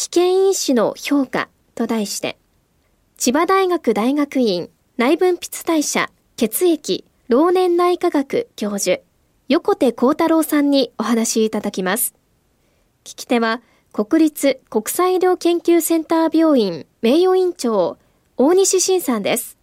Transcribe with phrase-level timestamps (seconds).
[0.00, 2.38] 危険因子の評価と題して
[3.18, 9.02] 千葉大学大学院内分泌代謝血液老年内科学教授
[9.48, 12.14] 横手幸太郎さんにお話いただきます。
[13.04, 13.60] 聞き手は
[13.92, 17.98] 国立国際医療研究センター病院名誉院長
[18.38, 19.58] 大西晋さんです。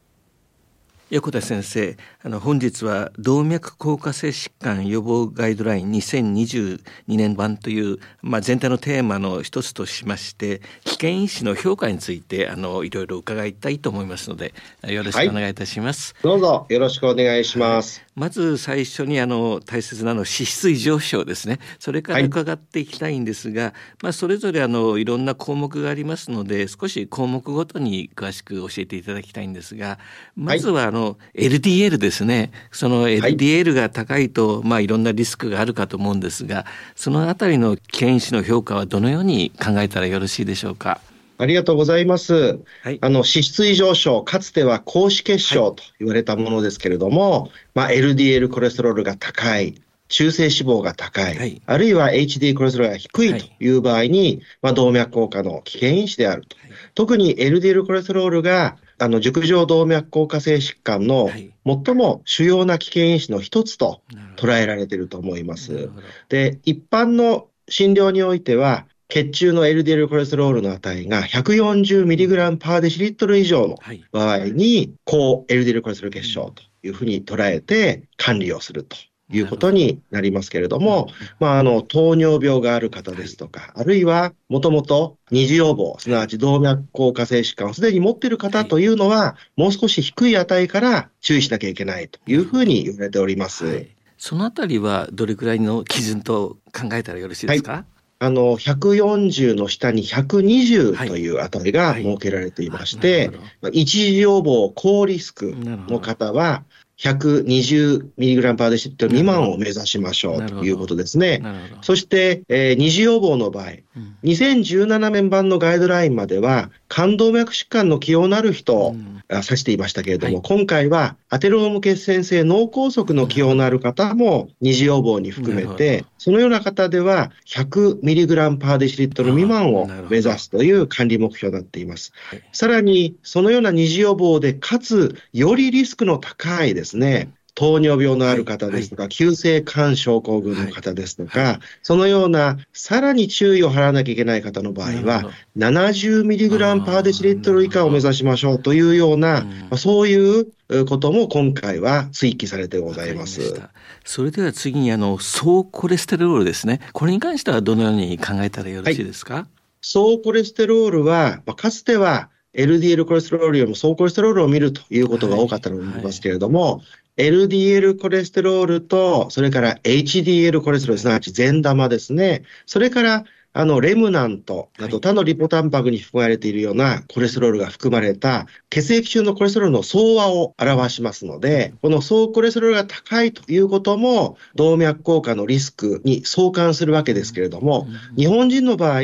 [1.10, 21.60] 横田先生あの本日は動脈硬化性疾患予防ガイドライン2022年版という、まあ、全体のテーマの一つとしまして危険因子の評価についてあのいろいろ伺いたいと思いますのでよろしくお願いいたします、はい、どうぞよろしくお願いします、まず最初にあの大切なの脂質異常症ですね。
[21.78, 30.00] それから伺っていきたいんですが、はい、まあ、それぞれあのいろんな項目がありますので少し項目ごとに詳しく教えていただきたいんですが
[30.36, 32.52] まずはあの、の LDL ですね。
[32.72, 36.66] その LDL が高いと、はい、まあいろんなリスクがあるかと思うんですが
[36.96, 41.02] そのあたりの危険因子の評価はどのように考えたらよろしいでしょうか？
[41.40, 42.60] ありがとうございます。
[42.82, 56.58] はい、あの、脂質異常症、かつては高脂血症と言われたものですけれども、はい、まあ、LDL コレステロールが高い、中性脂肪が高い、はい、あるいは HD コレステロールが低いという場合に、まあ、動脈硬化の危険因子であると。
[56.96, 61.30] 特に LDL コレステロールがあの、熟状動脈硬化性疾患の
[61.66, 64.02] 最も主要な危険因子の一つと
[64.38, 65.90] 捉えられていると思います。
[66.30, 73.78] で、一般の診療においては、血中の LDL コレステロールの値が 140mg パーデシリットル以上の
[74.12, 78.98] 場合に、高 LDL コレステロール血症というふうに捉えて管理をすると
[79.32, 93.66] いうことになりますけれども、まあ、あの、糖尿病がある方ですとか、あるいは、もともと二次予防、すなわち動脈硬化性疾患をすでに持っている方というのは、もう少し低い値から注意しなきゃいけないというふうに言われております。
[93.66, 93.88] はい、
[94.18, 97.84] そのあたりはどれくらいの基準と考えたらよろしいですか、はい。
[98.20, 106.64] あの、140の下に120という値が設けられていまして、はい、一時予防高リスクの方は、
[107.00, 111.44] 120mg パーデシリットル未満を目指しましょうということですね。
[111.82, 113.66] そして、えー、二次予防の場合、
[113.96, 118.96] うん、2017年版のガイドラインまでは、冠動脈疾患の起用なる人を
[119.30, 132.14] 指していましたけれども、はい、今回はアテローム血栓性脳梗塞の起用のある方も二次予防に含めて、そのような方では 100mg パーデシリットル未満を目指すという管理目標になっています。
[132.54, 150.46] さらに、そのような二次予防で、かつ、よりリスクの高いですですね、糖尿病のある方ですとか、はい、急性肝症候群の方ですとか、はい、そのようなさらに注意を払わなきゃいけない方の場合は、70mg パーデシリットル以下を目指しましょうというような、まあ、そういう
[150.86, 153.60] ことも今回は追記されてございます。
[154.06, 156.80] それでは次にあの総コレステロールですね。
[156.94, 159.46] これに関してはどのように考えたらよろしいですか、はい、
[159.82, 166.84] 総コレステロールは、まあ、かつては LDL コレステロールよりも総コレステロールを見るということが多かったと思いますけれども、はいはい
[167.18, 172.44] LDL コレステロールと、それから HDL コレステロール、すなわち善玉ですね。
[172.68, 173.26] それから
[173.58, 189.02] あの、レムナントなど他のリポタンパクに含まれているようなコレステロールが含まれた血液中のコレステロールの総和を表しますので、この総コレステロールが高いということも動脈硬化のリスクに相関するわけですけれども、日本人の場合、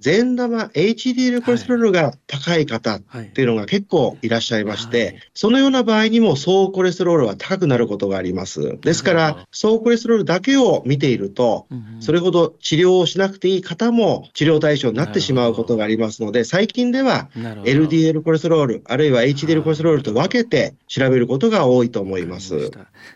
[0.00, 3.00] 善玉 HDL コレステロールが高い方っ
[3.34, 8.80] ていうのが結構いらっしゃいまして、そのような場合にも総コレステロールは高くなることがあります。
[8.80, 11.68] ですから、総コレステロールだけを見ていると、
[12.00, 22.70] それほど治療をしなくていい方も治療対象になってしまうことがありますので、最近では LDL コレステロール、あるいは HDL コレステロールと分けて調べることが多いと思います。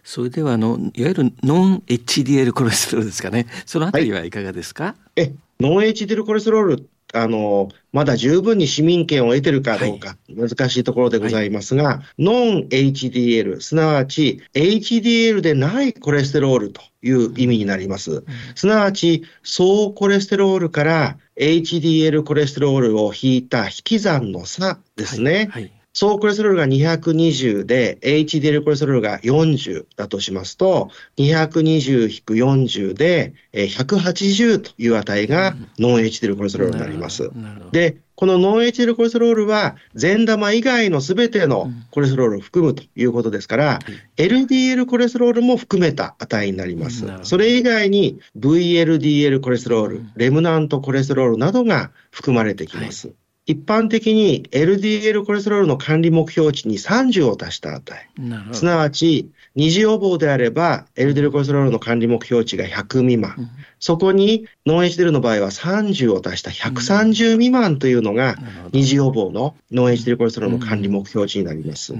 [0.04, 3.46] それではあの、いわゆるノン HDL コレステロールですかね。
[3.64, 18.10] そのあたりはいかがですか、はい、え、ノン HDL コレステロールあの、まだ十分に市民権を得てるかどうか、難しいところでございますが、はい、ノン HDL、すなわち HDL でないコレステロールという意味になります。
[18.12, 18.24] うん、
[18.54, 25.48] すなわち、総コレステロールから HDL コレステロールを引いた引き算の差ですね。
[25.50, 25.62] はい。
[25.62, 37.30] はい総コレステロールが220で、HDL コレステロールが40だとしますと、220-40で、180という値がノン HDL コレステロールになります。
[37.72, 43.78] で、このノン HDL コレステロールは、善玉以外のすべてのコレステロールを含むということですから、
[44.18, 47.06] うん、LDL コレステロールも含めた値になります。
[47.22, 53.06] それ以外に VLDL コレステロール、レムナントコレステロールなどが含まれてきます。
[53.06, 53.16] はい
[53.46, 58.10] 一般的に LDL コレステロールの管理目標値に30を足した値。
[58.52, 63.34] すなわち、二次予防であれば、LDL コレステロールの管理目標値が100未満。
[63.38, 63.48] うん、
[63.78, 68.34] そこに、ノン HDL の場合は30を足した130未満というのが、
[68.72, 71.94] 二次予防のノン HDL コレステロールの管理目標値になります。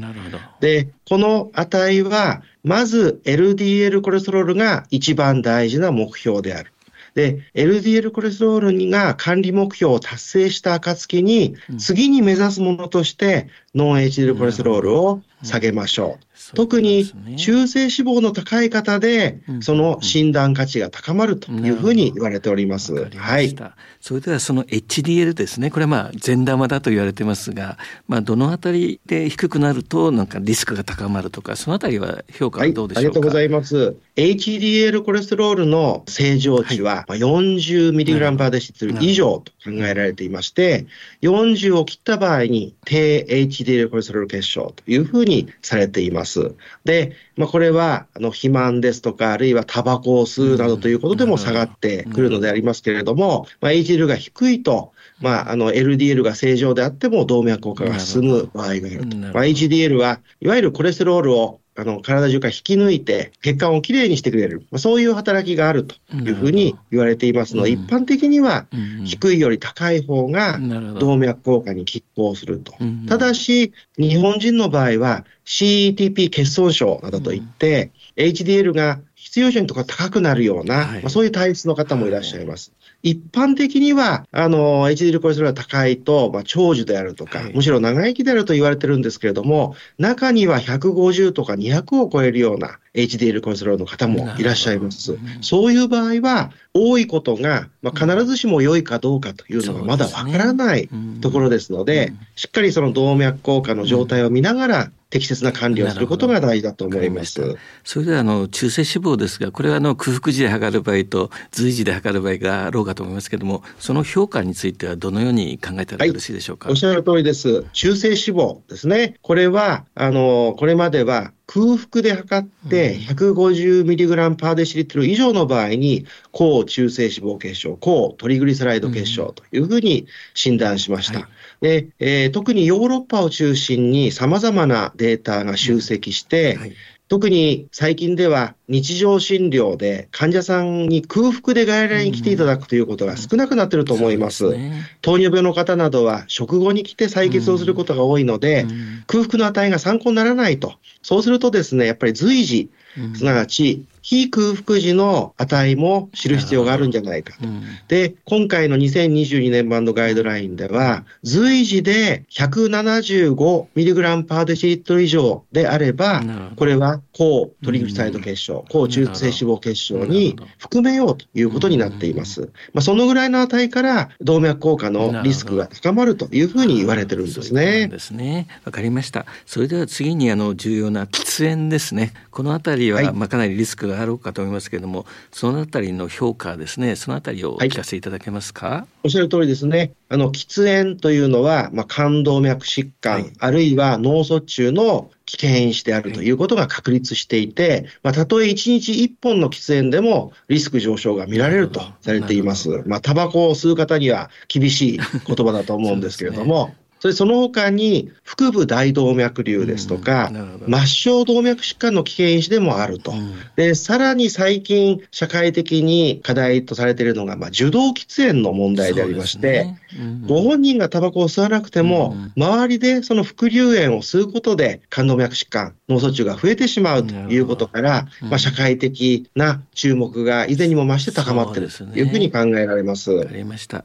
[0.61, 6.73] で、この値は、まず LDL コレステロールが一番大事な目標である。
[7.17, 16.27] で、LDL コレステロールが管理目標を達成した暁に、次に目指すものとして、ノン HDL コレステロールを下げましょう。
[16.55, 17.05] 特に
[17.37, 23.09] 中性脂肪の高い方で、その診断価値が高まるというふうに言われております。
[23.17, 23.55] はい。
[24.01, 25.71] それではその HDL ですね。
[25.71, 27.77] これはまあ善玉だと言われてますが、
[28.09, 33.97] まあどのあたりで低くなるとなんかリスクが高まるとか、そのあたりは評価はどうでしょうか、はい、ありがとうございます。
[34.17, 40.87] HDL コレステロールの正常値は 40mg パーデシ以上と考えられていまして、
[41.23, 46.55] 40を切った場合に低 HDL コレステロール結晶というふうにされています。。
[46.85, 59.17] で、まあ、これは、あの、肥満ですとか、あるいはタバコを吸うなどということでも下がってくるのでありますけれども、まあ、HDL が低いと、まあ、あの、LDL が正常であっても動脈硬化が進む場合があると。
[59.17, 64.67] まあ、HDL は、いわゆるコレステロールをあの、体中から引き抜いて、血管をきれいにしてくれる。
[64.71, 68.67] まあ、そういう働きがあるというふうに言われていますので、一般的には、
[69.05, 70.59] 低いより高い方が
[70.99, 72.75] 動脈硬化に拮抗すると。
[73.09, 82.73] ただし、日本人の場合は CETP 欠損症などといって、HDL が必要以上にとか高くなるような、まあ、そういう体質の方もいらっしゃいます。
[83.07, 95.17] 一般的には、あの、HDL コレステロールが高いと、まあ、長寿であるとか、はい、むしろ長生きであると言われてるんですけれども、中には150とか200を超えるような HDL コレステロールの方もいらっしゃいます。
[95.41, 100.89] そういう場合は、多いことが、まあ、必ずしも良いかどうかというのがまだわからない
[101.21, 107.57] ところですので、しっかりその動脈硬化の状態を見ながら、適切な管理をすることが大事だと思います。
[107.85, 116.67] それではあの中性脂肪ですが、これはあの空腹時で測る場合と随時で測る場合があろうかと思いますけれども、その評価についてはどのように考えたらよろしいでしょうか？
[116.67, 117.65] はい、おっしゃる通りです。
[117.73, 119.15] 中性脂肪ですね。
[119.23, 131.21] これはあのこれまでは空腹で測って 150mg パーデシリットル以上の場合に、高中性脂肪結晶、高トリグリセライド結晶というふうに診断しました。
[131.21, 131.29] はい。
[131.61, 136.73] で、えー、特にヨーロッパを中心に様々なデータが集積して、はい、
[137.09, 144.47] 特に最近では日常診療で患者さんに空腹で外来に来ていただくということが少なくなっていると思います。
[144.47, 150.75] うんね、糖尿病の方などは食後に来て採血をすることが多いので、うん、空腹の値が参考にならないと。
[151.03, 152.71] そうするとですね、やっぱり随時、
[153.15, 157.45] すなわち非空腹時の値も知る必要があるんじゃないかと。
[157.45, 166.23] うん、で、今回の2022年版のガイドラインでは、随時で 175mg パーデシリットル以上であれば、
[166.55, 172.43] これは高トリグリサイド結晶、高中性脂肪結晶に含めようということになっています。
[172.75, 177.89] まあ、そのぐらいの値から動脈硬化のリスクが高まるというふうに言われてるんですね。
[177.89, 178.47] ですね。
[178.65, 179.27] わかりました。
[179.47, 182.13] それでは次にあの重要な喫煙ですね。
[182.31, 186.97] このあたりは、まあかなりリスクがあろうかと思いますけれどもそのあたりの評価ですね。
[186.97, 189.93] そのあたりをお聞かせいただけますか、はい、おっしゃる通りですね。
[190.09, 202.83] あの喫煙というのは、まあ、冠動脈疾患、はい、あるいは脳卒中の危険因子であるということが確立していて、まあ、たとえ1日1本の喫煙でもリスク上昇が見られるとされています。
[202.87, 206.75] まあ、タバコを吸う方には厳しい言葉だと思うんですけれども、
[207.07, 219.81] それその他に腹部大動脈瘤ですとか、うん、末梢動脈疾患の危険因子でもあると、うん、で、さらに最近社会的に課題とされているのが、まあ、受動喫煙の問題でありまして、ね。
[220.01, 233.13] うん、ご本人がタバコを吸わなくても、周りでその副流煙を吸うことで冠動脈疾患、脳卒中が増えてしまうということから、まあ、社会的な注目が以前にも増して高まっているというふうに考えられます。
[233.13, 233.85] わ、かりました。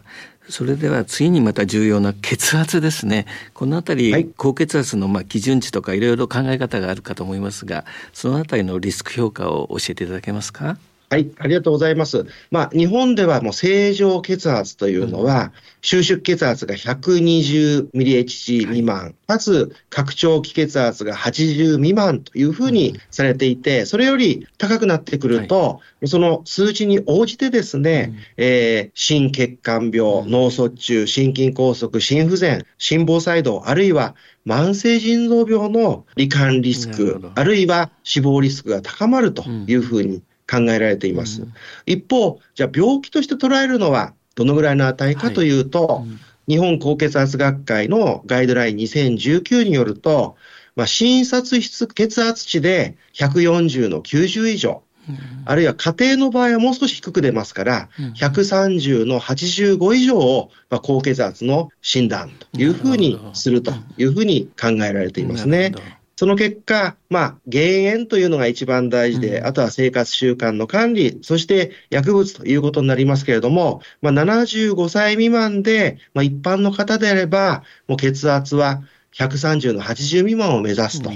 [0.52, 3.26] それでは次にまた重要な血圧ですね。
[3.54, 10.78] このあたり、高血圧のまあ基準値とかいろいろ考え方があるかと思いますが、そのあたりのリスク評価を教えていただけますか？
[11.12, 12.26] はい、ありがとうございます。
[12.52, 15.52] まあ、日本ではもう正常血圧というのは、
[15.82, 34.16] 収縮血圧が 120mHg 未満、はい、かつ拡張器血圧が80未満というふうにされていて、それより高くなってくると、はい、その数値に応じてですね、うん、えー、心血管病、脳卒中、心筋梗塞、心不全、心房細動、あるいは
[34.48, 41.44] 慢性腎臓病の罹患リスク、あるいは死亡リスクが高まるというふうに考えられています。
[41.44, 41.54] うん、
[41.86, 46.04] 一方、じゃあ病気として捉えるのはどのぐらいの値かというと、はい。
[46.04, 50.36] うん、日本高血圧学会のガイドライン2019によると、
[50.76, 65.74] まあ、診察室血圧値で140の90以上、うん、あるいは家庭の場合はもう少し低く出ますから、うん、130の85以上を、まあ、高血圧の診断というふうにするというふうに考えられていますね。
[66.22, 78.84] その結果、まあ、減塩というのが一番大事で、うん、あとは生活習慣の管理、そして薬物ということになりますけれども、まあ、75歳未満で、まあ、一般の方であれば、もう血圧は
[79.16, 81.10] 130の80未満を目指すと。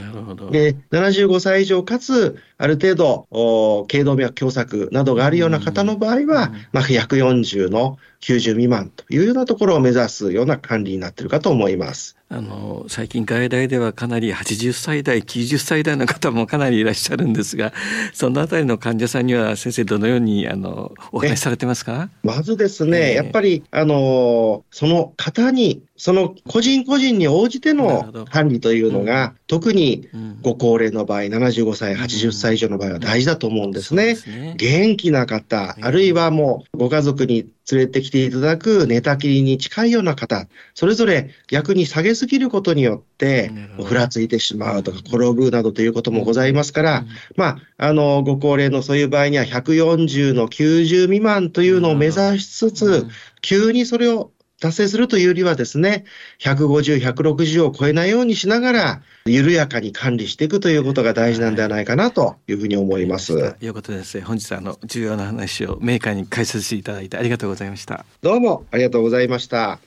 [0.49, 12.17] で、75歳以上かつ、ある程度、頸動脈狭窄などがあるような方の場合は、まあ、140の90未満というようなところを目指すような管理になっているかと思います。
[12.35, 17.71] あの最近外来ではかなり80歳代90歳代の方もかなりいらっしゃるんですが
[18.13, 22.09] そのあたりの患者さんには先生どのようにあのお話しされてますか？
[22.23, 30.09] まずですね、えー、やっぱりあのその方にその個人個人に応じての管理というのが、うん、特に
[30.41, 34.09] ご高齢の場合、75歳、80歳以上の場合は大事だと思うんですね。
[34.09, 34.55] うんすね。
[34.57, 43.51] 元気な方、あるいはもうご家族に連れてきていただく寝たきりに近いような方、それぞれ逆に下げすぎることによって、
[43.83, 53.07] ふらついてしまうとか、転ぶなどということもございますから、まあ、あの、ご高齢のそういう場合には140の90未満というのを目指しつつ、
[53.41, 54.31] 急にそれを
[54.65, 56.05] 達成するというよりはですね、
[56.39, 63.53] 150、160を超えないようにしながら、緩やかに管理していくということが大事なんではないかなというふうに思います。
[63.57, 64.23] ということですね。
[64.23, 68.05] 本日あの重要な話をメーカーに解説していただいてありがとうございました。
[68.21, 69.79] どうもありがとうございました。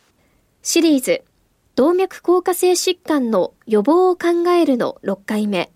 [0.63, 1.23] シリーズ
[1.75, 5.71] 動脈硬化性疾患の予防を考えるの6回目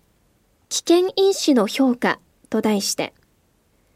[0.69, 2.19] 危険因子の評価
[2.49, 3.13] と題して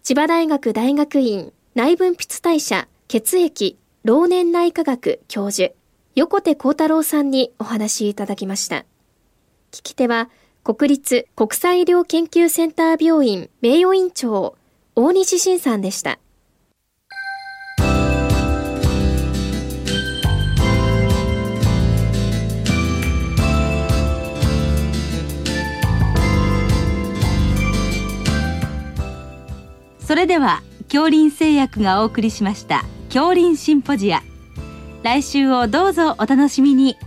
[0.03, 5.73] 千葉大学大学院内分泌代謝血液老年内科学教授、
[6.15, 8.85] 横手幸太郎さんにお話いただきました。
[9.73, 10.29] 聞き手は、
[10.63, 14.55] 国立国際医療研究センター病院名誉院長、
[14.95, 16.19] 大西晋さんでした。
[29.99, 32.85] それでは、恐林製薬がお送りしました。
[33.09, 34.21] 恐林シンポジア。
[35.01, 36.97] 来週をどうぞお楽しみに。